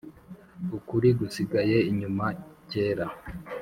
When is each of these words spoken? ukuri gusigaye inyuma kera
ukuri 0.77 1.09
gusigaye 1.19 1.77
inyuma 1.91 2.25
kera 2.69 3.05